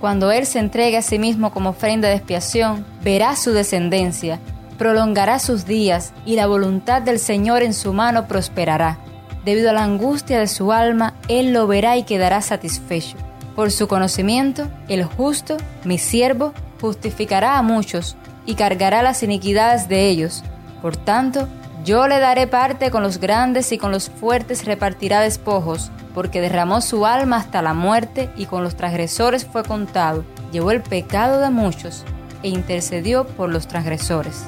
Cuando 0.00 0.32
Él 0.32 0.46
se 0.46 0.58
entregue 0.58 0.96
a 0.96 1.02
sí 1.02 1.20
mismo 1.20 1.52
como 1.52 1.70
ofrenda 1.70 2.08
de 2.08 2.16
expiación, 2.16 2.84
verá 3.04 3.36
su 3.36 3.52
descendencia, 3.52 4.40
prolongará 4.76 5.38
sus 5.38 5.64
días 5.64 6.12
y 6.26 6.34
la 6.34 6.48
voluntad 6.48 7.02
del 7.02 7.20
Señor 7.20 7.62
en 7.62 7.72
su 7.72 7.92
mano 7.92 8.26
prosperará. 8.26 8.98
Debido 9.44 9.70
a 9.70 9.72
la 9.72 9.84
angustia 9.84 10.38
de 10.38 10.46
su 10.46 10.72
alma, 10.72 11.14
Él 11.28 11.52
lo 11.52 11.66
verá 11.66 11.96
y 11.96 12.04
quedará 12.04 12.40
satisfecho. 12.42 13.16
Por 13.56 13.70
su 13.70 13.88
conocimiento, 13.88 14.68
el 14.88 15.04
justo, 15.04 15.56
mi 15.84 15.98
siervo, 15.98 16.54
justificará 16.80 17.58
a 17.58 17.62
muchos 17.62 18.16
y 18.46 18.54
cargará 18.54 19.02
las 19.02 19.22
iniquidades 19.22 19.88
de 19.88 20.08
ellos. 20.08 20.42
Por 20.80 20.96
tanto, 20.96 21.48
yo 21.84 22.06
le 22.06 22.20
daré 22.20 22.46
parte 22.46 22.90
con 22.90 23.02
los 23.02 23.18
grandes 23.18 23.72
y 23.72 23.78
con 23.78 23.90
los 23.90 24.08
fuertes 24.08 24.64
repartirá 24.64 25.20
despojos, 25.20 25.90
porque 26.14 26.40
derramó 26.40 26.80
su 26.80 27.06
alma 27.06 27.38
hasta 27.38 27.62
la 27.62 27.74
muerte 27.74 28.30
y 28.36 28.46
con 28.46 28.62
los 28.62 28.76
transgresores 28.76 29.44
fue 29.44 29.64
contado, 29.64 30.24
llevó 30.52 30.70
el 30.70 30.82
pecado 30.82 31.40
de 31.40 31.50
muchos 31.50 32.04
e 32.42 32.48
intercedió 32.48 33.26
por 33.26 33.48
los 33.48 33.66
transgresores. 33.66 34.44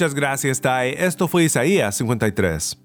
Muchas 0.00 0.14
gracias, 0.14 0.62
Tai. 0.62 0.94
Esto 0.96 1.28
fue 1.28 1.44
Isaías 1.44 1.94
53. 1.96 2.78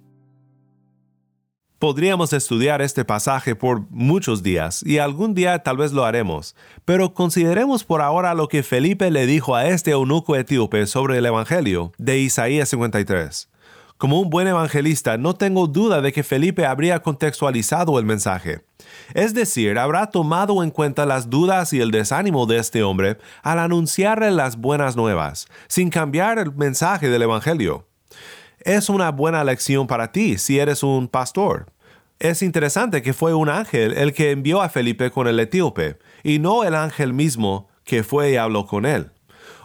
Podríamos 1.79 2.33
estudiar 2.33 2.81
este 2.81 3.05
pasaje 3.05 3.55
por 3.55 3.89
muchos 3.89 4.43
días 4.43 4.83
y 4.85 4.97
algún 4.97 5.33
día 5.33 5.59
tal 5.59 5.77
vez 5.77 5.93
lo 5.93 6.03
haremos, 6.03 6.57
pero 6.83 7.13
consideremos 7.13 7.85
por 7.85 8.01
ahora 8.01 8.33
lo 8.33 8.49
que 8.49 8.63
Felipe 8.63 9.11
le 9.11 9.27
dijo 9.27 9.55
a 9.55 9.65
este 9.65 9.91
eunuco 9.91 10.35
etíope 10.35 10.87
sobre 10.87 11.17
el 11.17 11.25
Evangelio 11.25 11.93
de 11.97 12.19
Isaías 12.19 12.67
53. 12.67 13.47
Como 13.97 14.19
un 14.19 14.29
buen 14.29 14.45
evangelista, 14.45 15.17
no 15.17 15.35
tengo 15.35 15.67
duda 15.67 16.01
de 16.01 16.11
que 16.11 16.23
Felipe 16.23 16.65
habría 16.65 16.99
contextualizado 16.99 17.97
el 17.97 18.03
mensaje. 18.05 18.65
Es 19.13 19.33
decir, 19.33 19.79
habrá 19.79 20.07
tomado 20.07 20.61
en 20.63 20.69
cuenta 20.69 21.05
las 21.05 21.29
dudas 21.29 21.71
y 21.71 21.79
el 21.79 21.91
desánimo 21.91 22.45
de 22.45 22.57
este 22.57 22.83
hombre 22.83 23.17
al 23.41 23.57
anunciarle 23.57 24.31
las 24.31 24.57
buenas 24.57 24.97
nuevas, 24.97 25.47
sin 25.69 25.89
cambiar 25.89 26.39
el 26.39 26.53
mensaje 26.53 27.09
del 27.09 27.21
Evangelio. 27.21 27.87
Es 28.59 28.89
una 28.89 29.11
buena 29.11 29.45
lección 29.45 29.87
para 29.87 30.11
ti 30.11 30.37
si 30.37 30.59
eres 30.59 30.83
un 30.83 31.07
pastor. 31.07 31.67
Es 32.19 32.41
interesante 32.41 33.01
que 33.01 33.13
fue 33.13 33.33
un 33.33 33.47
ángel 33.47 33.93
el 33.93 34.13
que 34.13 34.31
envió 34.31 34.61
a 34.61 34.67
Felipe 34.67 35.09
con 35.09 35.27
el 35.27 35.39
etíope, 35.39 35.99
y 36.21 36.39
no 36.39 36.65
el 36.65 36.75
ángel 36.75 37.13
mismo 37.13 37.69
que 37.85 38.03
fue 38.03 38.31
y 38.31 38.35
habló 38.35 38.65
con 38.65 38.85
él. 38.85 39.11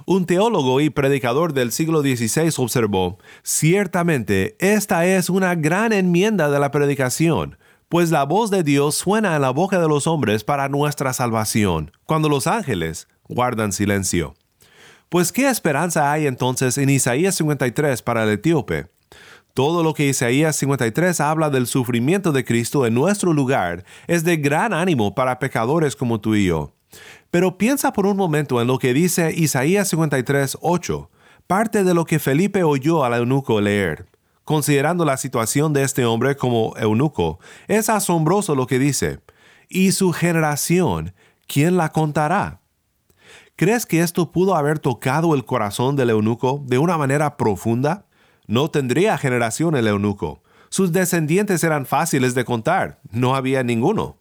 Un 0.07 0.27
teólogo 0.27 0.81
y 0.81 0.91
predicador 0.91 1.53
del 1.53 1.73
siglo 1.73 2.01
XVI 2.01 2.53
observó, 2.57 3.19
ciertamente 3.43 4.57
esta 4.59 5.05
es 5.07 5.29
una 5.29 5.55
gran 5.55 5.93
enmienda 5.93 6.51
de 6.51 6.59
la 6.59 6.71
predicación, 6.71 7.59
pues 7.89 8.11
la 8.11 8.25
voz 8.25 8.51
de 8.51 8.63
Dios 8.63 8.95
suena 8.95 9.37
en 9.37 9.43
la 9.43 9.51
boca 9.51 9.81
de 9.81 9.89
los 9.89 10.07
hombres 10.07 10.45
para 10.45 10.69
nuestra 10.69 11.13
salvación, 11.13 11.91
cuando 12.07 12.29
los 12.29 12.47
ángeles 12.47 13.09
guardan 13.29 13.73
silencio. 13.73 14.35
Pues 15.09 15.33
qué 15.33 15.49
esperanza 15.49 16.13
hay 16.13 16.27
entonces 16.27 16.79
en 16.79 16.89
Isaías 16.89 17.35
53 17.35 18.01
para 18.03 18.25
el 18.25 18.31
etíope. 18.31 18.87
Todo 19.55 19.83
lo 19.83 19.93
que 19.93 20.07
Isaías 20.07 20.55
53 20.57 21.21
habla 21.21 21.51
del 21.51 21.67
sufrimiento 21.67 22.31
de 22.31 22.45
Cristo 22.45 22.87
en 22.87 22.95
nuestro 22.95 23.33
lugar 23.33 23.85
es 24.07 24.23
de 24.23 24.37
gran 24.37 24.73
ánimo 24.73 25.15
para 25.15 25.41
pecadores 25.41 25.97
como 25.97 26.21
tú 26.21 26.37
y 26.37 26.47
yo. 26.47 26.75
Pero 27.31 27.59
piensa 27.59 27.93
por 27.93 28.07
un 28.07 28.17
momento 28.17 28.61
en 28.61 28.67
lo 28.67 28.79
que 28.79 28.93
dice 28.93 29.33
Isaías 29.35 29.89
53, 29.89 30.59
8, 30.61 31.11
parte 31.47 31.85
de 31.85 31.95
lo 31.95 32.05
que 32.05 32.19
Felipe 32.19 32.65
oyó 32.65 33.05
al 33.05 33.15
eunuco 33.15 33.61
leer. 33.61 34.07
Considerando 34.45 35.05
la 35.05 35.17
situación 35.17 35.73
de 35.73 35.85
este 35.85 36.05
hombre 36.05 36.37
como 36.37 36.75
eunuco, 36.77 37.39
es 37.69 37.89
asombroso 37.89 38.57
lo 38.57 38.67
que 38.67 38.81
dice. 38.81 39.21
Y 39.69 39.93
su 39.93 40.13
generación, 40.13 41.15
¿quién 41.47 41.77
la 41.77 41.91
contará? 41.91 42.61
¿Crees 43.55 43.87
que 43.87 44.01
esto 44.01 44.33
pudo 44.33 44.57
haber 44.57 44.81
tocado 44.81 45.35
el 45.35 45.45
corazón 45.45 45.95
del 45.95 46.11
eunuco 46.11 46.65
de 46.67 46.79
una 46.79 46.99
manera 46.99 47.37
profunda? 47.37 48.07
No 48.49 48.71
tendría 48.71 49.19
generación 49.19 49.77
el 49.77 49.87
eunuco. 49.87 50.43
Sus 50.71 50.91
descendientes 50.91 51.63
eran 51.63 51.87
fáciles 51.87 52.35
de 52.35 52.45
contar, 52.45 53.01
no 53.11 53.37
había 53.37 53.63
ninguno. 53.63 54.20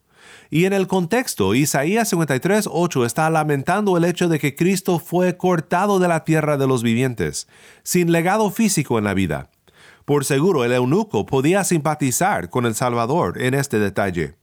Y 0.52 0.66
en 0.66 0.74
el 0.74 0.88
contexto, 0.88 1.54
Isaías 1.54 2.12
53.8 2.12 3.06
está 3.06 3.30
lamentando 3.30 3.98
el 3.98 4.04
hecho 4.04 4.28
de 4.28 4.40
que 4.40 4.56
Cristo 4.56 4.98
fue 4.98 5.38
cortado 5.38 6.00
de 6.00 6.08
la 6.08 6.24
tierra 6.24 6.58
de 6.58 6.66
los 6.66 6.82
vivientes, 6.82 7.48
sin 7.84 8.12
legado 8.12 8.50
físico 8.50 8.98
en 8.98 9.04
la 9.04 9.14
vida. 9.14 9.52
Por 10.06 10.26
seguro, 10.26 10.66
el 10.66 10.72
eunuco 10.72 11.28
podía 11.28 11.64
simpatizar 11.64 12.50
con 12.50 12.66
el 12.66 12.74
Salvador 12.74 13.40
en 13.40 13.54
este 13.54 13.78
detalle. 13.78 14.34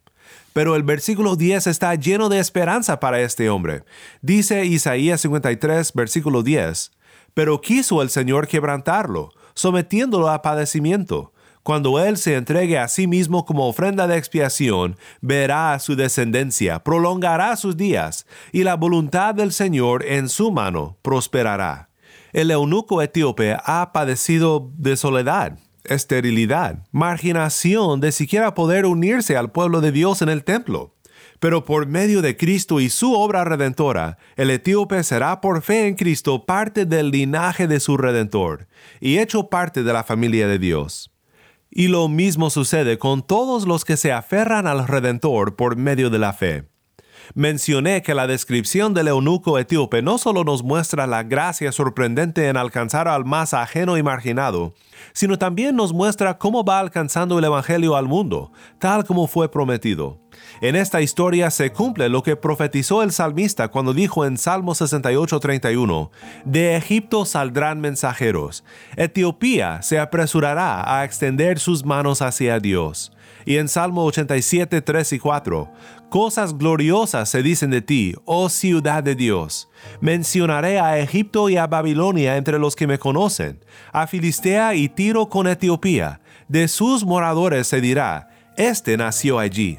Pero 0.53 0.77
el 0.77 0.85
versículo 0.85 1.35
10 1.35 1.67
está 1.67 1.93
lleno 1.97 2.29
de 2.29 2.39
esperanza 2.39 3.01
para 3.01 3.21
este 3.21 3.51
hombre. 3.51 3.83
Dice 4.23 4.65
Isaías 4.65 5.23
53, 5.23 5.93
versículo 5.93 6.45
10, 6.45 6.93
Pero 7.35 7.61
quiso 7.61 8.01
el 8.01 8.11
Señor 8.11 8.47
quebrantarlo, 8.47 9.33
sometiéndolo 9.55 10.31
a 10.31 10.41
padecimiento. 10.41 11.33
Cuando 11.67 11.99
Él 11.99 12.17
se 12.17 12.37
entregue 12.37 12.79
a 12.79 12.87
sí 12.87 13.07
mismo 13.07 13.45
como 13.45 13.67
ofrenda 13.69 14.07
de 14.07 14.17
expiación, 14.17 14.97
verá 15.21 15.75
a 15.75 15.81
su 15.81 15.97
descendencia, 15.97 16.85
prolongará 16.85 17.57
sus 17.57 17.77
días, 17.77 18.25
y 18.53 18.63
la 18.63 18.77
voluntad 18.77 19.35
del 19.35 19.53
Señor 19.53 20.05
en 20.07 20.29
su 20.29 20.51
mano 20.51 20.97
prosperará 21.03 21.91
el 22.37 22.51
eunuco 22.51 23.01
etíope 23.01 23.57
ha 23.65 23.93
padecido 23.95 24.71
de 24.77 24.99
soledad, 24.99 25.59
esterilidad, 25.85 26.85
marginación 26.93 27.99
de 28.01 28.13
siquiera 28.13 28.53
poder 28.53 28.85
unirse 28.85 29.39
al 29.39 29.53
pueblo 29.53 29.81
de 29.81 29.91
Dios 29.91 30.21
en 30.21 30.29
el 30.29 30.45
templo. 30.45 30.95
Pero 31.41 31.65
por 31.65 31.87
medio 31.87 32.21
de 32.21 32.37
Cristo 32.37 32.79
y 32.81 32.91
su 32.91 33.15
obra 33.15 33.45
redentora, 33.45 34.19
el 34.37 34.51
etíope 34.51 35.03
será 35.03 35.41
por 35.41 35.63
fe 35.63 35.87
en 35.87 35.95
Cristo 35.95 36.45
parte 36.45 36.85
del 36.85 37.11
linaje 37.11 37.67
de 37.67 37.81
su 37.81 37.97
redentor 37.97 38.69
y 39.01 39.17
hecho 39.17 39.49
parte 39.49 39.83
de 39.83 39.95
la 39.95 40.05
familia 40.05 40.47
de 40.47 40.59
Dios. 40.59 41.16
Y 41.71 41.89
lo 41.89 42.09
mismo 42.09 42.51
sucede 42.51 42.99
con 42.99 43.23
todos 43.23 43.67
los 43.67 43.85
que 43.85 43.97
se 43.97 44.13
aferran 44.13 44.67
al 44.67 44.87
redentor 44.87 45.57
por 45.57 45.77
medio 45.77 46.11
de 46.11 46.19
la 46.19 46.33
fe. 46.33 46.65
Mencioné 47.35 48.03
que 48.03 48.15
la 48.15 48.27
descripción 48.27 48.95
del 48.95 49.09
eunuco 49.09 49.59
etíope 49.59 50.01
no 50.01 50.19
solo 50.19 50.45
nos 50.45 50.63
muestra 50.63 51.07
la 51.07 51.23
gracia 51.23 51.73
sorprendente 51.73 52.49
en 52.49 52.57
alcanzar 52.57 53.09
al 53.09 53.25
más 53.25 53.53
ajeno 53.53 53.99
y 53.99 54.03
marginado, 54.03 54.75
sino 55.13 55.39
también 55.39 55.75
nos 55.77 55.93
muestra 55.93 56.39
cómo 56.39 56.65
va 56.65 56.79
alcanzando 56.79 57.39
el 57.39 57.45
Evangelio 57.45 57.97
al 57.97 58.07
mundo, 58.07 58.53
tal 58.79 59.05
como 59.05 59.27
fue 59.27 59.51
prometido. 59.51 60.21
En 60.61 60.77
esta 60.77 61.01
historia 61.01 61.51
se 61.51 61.73
cumple 61.73 62.09
lo 62.09 62.23
que 62.23 62.37
profetizó 62.37 63.03
el 63.03 63.13
salmista 63.13 63.69
cuando 63.69 63.93
dijo 63.93 64.25
en 64.25 64.37
Salmo 64.39 64.75
68:31, 64.75 66.11
De 66.45 66.77
Egipto 66.77 67.25
saldrán 67.25 67.81
mensajeros, 67.81 68.65
Etiopía 68.97 69.83
se 69.83 69.99
apresurará 69.99 70.99
a 70.99 71.05
extender 71.05 71.59
sus 71.59 71.85
manos 71.85 72.23
hacia 72.23 72.61
Dios. 72.61 73.13
Y 73.45 73.59
en 73.59 73.69
Salmo 73.69 74.05
87, 74.05 74.83
3 74.83 75.13
y 75.13 75.19
4, 75.19 75.71
Cosas 76.09 76.57
gloriosas 76.57 77.29
se 77.29 77.43
dicen 77.43 77.71
de 77.71 77.83
ti, 77.83 78.15
oh 78.25 78.49
ciudad 78.49 79.03
de 79.03 79.15
Dios. 79.15 79.69
Mencionaré 80.01 80.79
a 80.79 80.99
Egipto 80.99 81.49
y 81.49 81.57
a 81.57 81.67
Babilonia 81.67 82.37
entre 82.37 82.59
los 82.59 82.77
que 82.77 82.87
me 82.87 82.99
conocen, 82.99 83.65
a 83.93 84.07
Filistea 84.07 84.75
y 84.75 84.89
Tiro 84.89 85.29
con 85.29 85.47
Etiopía. 85.47 86.21
De 86.49 86.69
sus 86.69 87.05
moradores 87.05 87.67
se 87.67 87.81
dirá, 87.81 88.29
Este 88.57 88.97
nació 88.97 89.39
allí. 89.39 89.79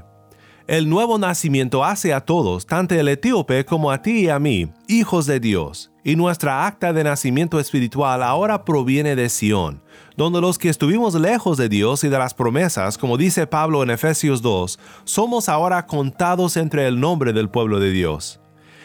El 0.68 0.90
nuevo 0.90 1.18
nacimiento 1.18 1.86
hace 1.86 2.14
a 2.14 2.20
todos, 2.20 2.66
tanto 2.66 2.94
el 2.94 3.08
etíope 3.08 3.64
como 3.64 3.90
a 3.90 4.02
ti 4.02 4.26
y 4.26 4.30
a 4.30 4.38
mí, 4.38 4.68
hijos 4.90 5.26
de 5.26 5.40
Dios, 5.40 5.92
y 6.04 6.18
nuestra 6.18 6.68
acta 6.68 6.92
de 6.92 7.06
nacimiento 7.06 7.58
espiritual 7.62 8.22
ahora 8.22 8.66
proviene 8.66 9.16
de 9.16 9.30
Sión, 9.30 9.82
donde 10.18 10.42
los 10.42 10.58
que 10.58 10.68
estuvimos 10.68 11.16
lejos 11.16 11.58
de 11.58 11.70
Dios 11.70 12.04
y 12.04 12.10
de 12.10 12.20
las 12.20 12.34
promesas, 12.34 12.98
como 12.98 13.16
dice 13.16 13.48
Pablo 13.48 13.82
en 13.82 13.92
Efesios 13.92 14.42
2, 14.42 14.78
somos 15.06 15.48
ahora 15.48 15.86
contados 15.86 16.58
entre 16.58 16.86
el 16.86 17.00
nombre 17.00 17.32
del 17.32 17.48
pueblo 17.48 17.80
de 17.80 17.92
Dios. 17.92 18.42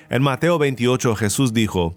En 0.09 0.23
Mateo 0.23 0.59
28 0.59 1.17
Jesús 1.17 1.53
dijo, 1.53 1.97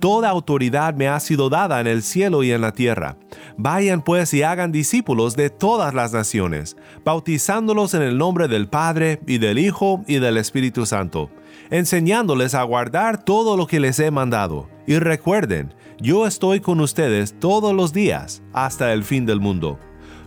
Toda 0.00 0.28
autoridad 0.28 0.94
me 0.94 1.08
ha 1.08 1.18
sido 1.20 1.48
dada 1.48 1.80
en 1.80 1.86
el 1.86 2.02
cielo 2.02 2.42
y 2.42 2.52
en 2.52 2.60
la 2.60 2.72
tierra. 2.72 3.16
Vayan 3.56 4.02
pues 4.02 4.34
y 4.34 4.42
hagan 4.42 4.70
discípulos 4.70 5.36
de 5.36 5.48
todas 5.48 5.94
las 5.94 6.12
naciones, 6.12 6.76
bautizándolos 7.04 7.94
en 7.94 8.02
el 8.02 8.18
nombre 8.18 8.46
del 8.46 8.68
Padre 8.68 9.20
y 9.26 9.38
del 9.38 9.58
Hijo 9.58 10.04
y 10.06 10.18
del 10.18 10.36
Espíritu 10.36 10.84
Santo, 10.84 11.30
enseñándoles 11.70 12.54
a 12.54 12.62
guardar 12.62 13.24
todo 13.24 13.56
lo 13.56 13.66
que 13.66 13.80
les 13.80 13.98
he 13.98 14.10
mandado. 14.10 14.68
Y 14.86 14.98
recuerden, 14.98 15.74
yo 15.98 16.26
estoy 16.26 16.60
con 16.60 16.80
ustedes 16.80 17.38
todos 17.40 17.74
los 17.74 17.94
días 17.94 18.42
hasta 18.52 18.92
el 18.92 19.02
fin 19.02 19.24
del 19.24 19.40
mundo. 19.40 19.78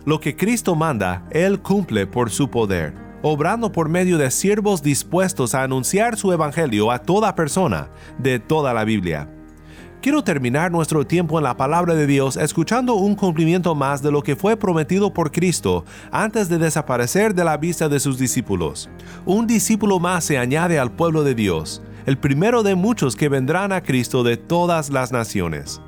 Lo 0.04 0.18
que 0.18 0.34
Cristo 0.34 0.74
manda, 0.74 1.24
Él 1.30 1.60
cumple 1.60 2.06
por 2.06 2.30
su 2.30 2.50
poder. 2.50 2.92
obrando 3.22 3.70
por 3.70 3.90
medio 3.90 4.16
de 4.16 4.30
siervos 4.30 4.82
dispuestos 4.82 5.54
a 5.54 5.62
anunciar 5.62 6.16
su 6.16 6.32
evangelio 6.32 6.90
a 6.90 7.00
toda 7.00 7.34
persona 7.34 7.90
de 8.18 8.38
toda 8.38 8.72
la 8.72 8.84
Biblia. 8.84 9.28
Quiero 10.02 10.24
terminar 10.24 10.72
nuestro 10.72 11.06
tiempo 11.06 11.36
en 11.36 11.44
la 11.44 11.58
palabra 11.58 11.94
de 11.94 12.06
Dios 12.06 12.38
escuchando 12.38 12.94
un 12.94 13.14
cumplimiento 13.14 13.74
más 13.74 14.00
de 14.00 14.10
lo 14.10 14.22
que 14.22 14.34
fue 14.34 14.56
prometido 14.56 15.12
por 15.12 15.30
Cristo 15.30 15.84
antes 16.10 16.48
de 16.48 16.56
desaparecer 16.56 17.34
de 17.34 17.44
la 17.44 17.58
vista 17.58 17.86
de 17.86 18.00
sus 18.00 18.18
discípulos. 18.18 18.88
Un 19.26 19.46
discípulo 19.46 20.00
más 20.00 20.24
se 20.24 20.38
añade 20.38 20.78
al 20.78 20.90
pueblo 20.90 21.22
de 21.22 21.34
Dios, 21.34 21.82
el 22.06 22.16
primero 22.16 22.62
de 22.62 22.76
muchos 22.76 23.14
que 23.14 23.28
vendrán 23.28 23.72
a 23.72 23.82
Cristo 23.82 24.22
de 24.22 24.38
todas 24.38 24.88
las 24.88 25.12
naciones. 25.12 25.82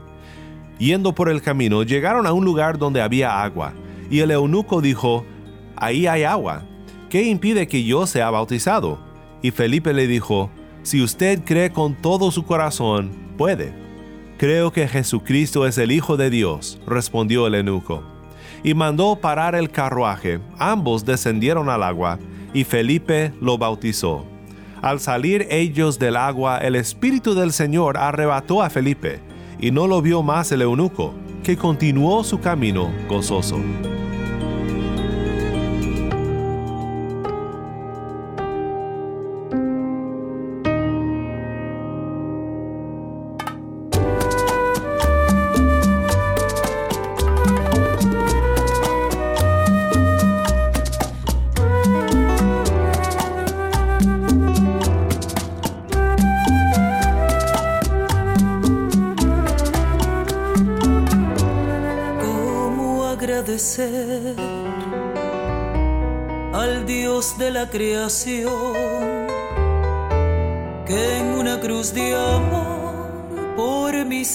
Yendo 0.78 1.14
por 1.14 1.30
el 1.30 1.40
camino, 1.40 1.82
llegaron 1.82 2.26
a 2.26 2.34
un 2.34 2.44
lugar 2.44 2.76
donde 2.76 3.00
había 3.00 3.42
agua, 3.42 3.72
y 4.10 4.18
el 4.18 4.30
eunuco 4.30 4.82
dijo, 4.82 5.24
Ahí 5.74 6.06
hay 6.06 6.24
agua, 6.24 6.64
¿qué 7.08 7.22
impide 7.22 7.66
que 7.66 7.82
yo 7.82 8.06
sea 8.06 8.28
bautizado? 8.28 8.98
Y 9.40 9.52
Felipe 9.52 9.94
le 9.94 10.06
dijo, 10.06 10.50
Si 10.82 11.00
usted 11.00 11.42
cree 11.46 11.72
con 11.72 11.94
todo 11.94 12.30
su 12.30 12.44
corazón, 12.44 13.10
puede. 13.38 13.81
Creo 14.42 14.72
que 14.72 14.88
Jesucristo 14.88 15.68
es 15.68 15.78
el 15.78 15.92
Hijo 15.92 16.16
de 16.16 16.28
Dios, 16.28 16.80
respondió 16.84 17.46
el 17.46 17.54
eunuco. 17.54 18.02
Y 18.64 18.74
mandó 18.74 19.14
parar 19.14 19.54
el 19.54 19.70
carruaje. 19.70 20.40
Ambos 20.58 21.04
descendieron 21.04 21.68
al 21.68 21.84
agua, 21.84 22.18
y 22.52 22.64
Felipe 22.64 23.32
lo 23.40 23.56
bautizó. 23.56 24.26
Al 24.82 24.98
salir 24.98 25.46
ellos 25.48 26.00
del 26.00 26.16
agua, 26.16 26.58
el 26.58 26.74
Espíritu 26.74 27.34
del 27.34 27.52
Señor 27.52 27.96
arrebató 27.96 28.62
a 28.62 28.68
Felipe, 28.68 29.20
y 29.60 29.70
no 29.70 29.86
lo 29.86 30.02
vio 30.02 30.24
más 30.24 30.50
el 30.50 30.62
eunuco, 30.62 31.14
que 31.44 31.56
continuó 31.56 32.24
su 32.24 32.40
camino 32.40 32.90
gozoso. 33.08 33.60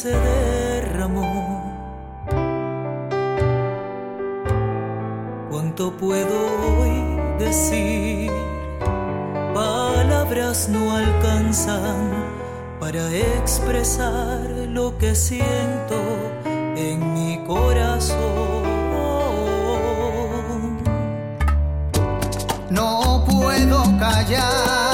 Se 0.07 0.19
derramó? 0.19 1.63
¿Cuánto 5.51 5.91
puedo 5.97 6.37
hoy 6.79 7.19
decir? 7.39 8.31
Palabras 9.53 10.69
no 10.69 10.95
alcanzan 10.95 12.11
para 12.79 13.03
expresar 13.11 14.47
lo 14.69 14.97
que 14.97 15.15
siento 15.15 15.99
en 16.75 17.13
mi 17.13 17.43
corazón. 17.45 18.17
No 22.69 23.25
puedo 23.27 23.83
callar, 23.99 24.86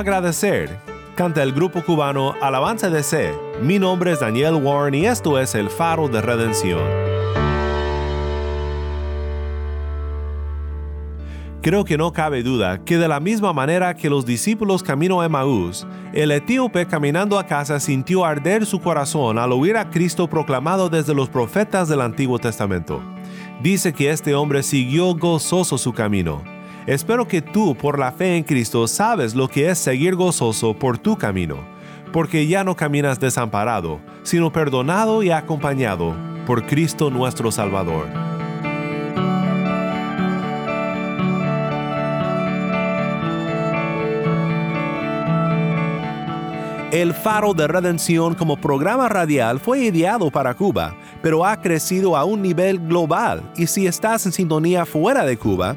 agradecer? 0.00 0.78
Canta 1.14 1.42
el 1.42 1.52
grupo 1.52 1.82
cubano 1.84 2.34
Alabanza 2.40 2.88
de 2.88 3.02
C. 3.02 3.32
Mi 3.62 3.78
nombre 3.78 4.12
es 4.12 4.20
Daniel 4.20 4.54
Warren 4.54 4.94
y 4.94 5.06
esto 5.06 5.38
es 5.38 5.54
El 5.54 5.68
Faro 5.68 6.08
de 6.08 6.22
Redención. 6.22 6.80
Creo 11.62 11.84
que 11.84 11.98
no 11.98 12.14
cabe 12.14 12.42
duda 12.42 12.82
que 12.82 12.96
de 12.96 13.06
la 13.06 13.20
misma 13.20 13.52
manera 13.52 13.94
que 13.94 14.08
los 14.08 14.24
discípulos 14.24 14.82
camino 14.82 15.20
a 15.20 15.26
Emaús, 15.26 15.86
el 16.14 16.30
etíope 16.30 16.86
caminando 16.86 17.38
a 17.38 17.46
casa 17.46 17.78
sintió 17.78 18.24
arder 18.24 18.64
su 18.64 18.80
corazón 18.80 19.38
al 19.38 19.52
oír 19.52 19.76
a 19.76 19.90
Cristo 19.90 20.26
proclamado 20.26 20.88
desde 20.88 21.14
los 21.14 21.28
profetas 21.28 21.88
del 21.88 22.00
Antiguo 22.00 22.38
Testamento. 22.38 23.02
Dice 23.62 23.92
que 23.92 24.10
este 24.10 24.34
hombre 24.34 24.62
siguió 24.62 25.14
gozoso 25.14 25.76
su 25.76 25.92
camino. 25.92 26.59
Espero 26.90 27.28
que 27.28 27.40
tú, 27.40 27.76
por 27.76 28.00
la 28.00 28.10
fe 28.10 28.36
en 28.36 28.42
Cristo, 28.42 28.88
sabes 28.88 29.36
lo 29.36 29.46
que 29.46 29.70
es 29.70 29.78
seguir 29.78 30.16
gozoso 30.16 30.74
por 30.74 30.98
tu 30.98 31.16
camino, 31.16 31.58
porque 32.12 32.48
ya 32.48 32.64
no 32.64 32.74
caminas 32.74 33.20
desamparado, 33.20 34.00
sino 34.24 34.52
perdonado 34.52 35.22
y 35.22 35.30
acompañado 35.30 36.16
por 36.48 36.66
Cristo 36.66 37.08
nuestro 37.08 37.52
Salvador. 37.52 38.08
El 46.90 47.14
Faro 47.14 47.54
de 47.54 47.68
Redención 47.68 48.34
como 48.34 48.56
programa 48.56 49.08
radial 49.08 49.60
fue 49.60 49.78
ideado 49.78 50.28
para 50.32 50.54
Cuba, 50.54 50.96
pero 51.22 51.46
ha 51.46 51.60
crecido 51.60 52.16
a 52.16 52.24
un 52.24 52.42
nivel 52.42 52.80
global 52.80 53.48
y 53.56 53.68
si 53.68 53.86
estás 53.86 54.26
en 54.26 54.32
sintonía 54.32 54.84
fuera 54.84 55.24
de 55.24 55.36
Cuba, 55.36 55.76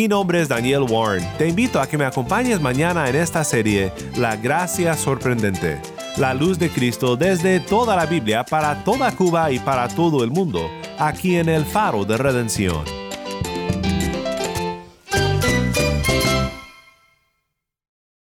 Mi 0.00 0.08
nombre 0.08 0.40
es 0.40 0.48
Daniel 0.48 0.86
Warren. 0.88 1.22
Te 1.36 1.46
invito 1.46 1.78
a 1.78 1.86
que 1.86 1.98
me 1.98 2.06
acompañes 2.06 2.58
mañana 2.58 3.06
en 3.10 3.16
esta 3.16 3.44
serie 3.44 3.92
La 4.16 4.34
Gracia 4.34 4.94
Sorprendente, 4.94 5.78
la 6.16 6.32
luz 6.32 6.58
de 6.58 6.70
Cristo 6.70 7.16
desde 7.16 7.60
toda 7.60 7.94
la 7.94 8.06
Biblia 8.06 8.42
para 8.42 8.82
toda 8.82 9.14
Cuba 9.14 9.52
y 9.52 9.58
para 9.58 9.88
todo 9.88 10.24
el 10.24 10.30
mundo, 10.30 10.70
aquí 10.98 11.36
en 11.36 11.50
el 11.50 11.66
Faro 11.66 12.06
de 12.06 12.16
Redención. 12.16 12.99